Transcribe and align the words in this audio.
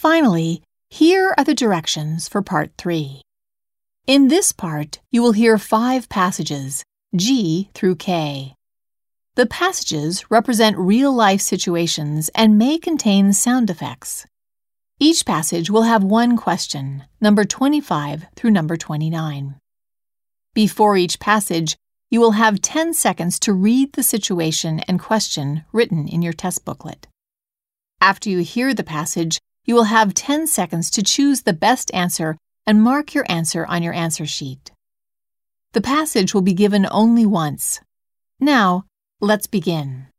Finally, 0.00 0.62
here 0.88 1.34
are 1.36 1.44
the 1.44 1.52
directions 1.52 2.26
for 2.26 2.40
Part 2.40 2.72
3. 2.78 3.20
In 4.06 4.28
this 4.28 4.50
part, 4.50 4.98
you 5.10 5.20
will 5.20 5.32
hear 5.32 5.58
five 5.58 6.08
passages, 6.08 6.82
G 7.14 7.68
through 7.74 7.96
K. 7.96 8.54
The 9.34 9.44
passages 9.44 10.30
represent 10.30 10.78
real 10.78 11.12
life 11.12 11.42
situations 11.42 12.30
and 12.34 12.56
may 12.56 12.78
contain 12.78 13.34
sound 13.34 13.68
effects. 13.68 14.24
Each 14.98 15.22
passage 15.26 15.68
will 15.68 15.82
have 15.82 16.02
one 16.02 16.34
question, 16.34 17.04
number 17.20 17.44
25 17.44 18.24
through 18.34 18.52
number 18.52 18.78
29. 18.78 19.56
Before 20.54 20.96
each 20.96 21.20
passage, 21.20 21.76
you 22.08 22.20
will 22.20 22.40
have 22.40 22.62
10 22.62 22.94
seconds 22.94 23.38
to 23.40 23.52
read 23.52 23.92
the 23.92 24.02
situation 24.02 24.80
and 24.88 24.98
question 24.98 25.66
written 25.74 26.08
in 26.08 26.22
your 26.22 26.32
test 26.32 26.64
booklet. 26.64 27.06
After 28.00 28.30
you 28.30 28.38
hear 28.38 28.72
the 28.72 28.82
passage, 28.82 29.38
you 29.70 29.76
will 29.76 29.84
have 29.84 30.14
10 30.14 30.48
seconds 30.48 30.90
to 30.90 31.00
choose 31.00 31.42
the 31.42 31.52
best 31.52 31.94
answer 31.94 32.36
and 32.66 32.82
mark 32.82 33.14
your 33.14 33.24
answer 33.28 33.64
on 33.66 33.84
your 33.84 33.94
answer 33.94 34.26
sheet. 34.26 34.72
The 35.74 35.80
passage 35.80 36.34
will 36.34 36.42
be 36.42 36.54
given 36.54 36.88
only 36.90 37.24
once. 37.24 37.80
Now, 38.40 38.86
let's 39.20 39.46
begin. 39.46 40.09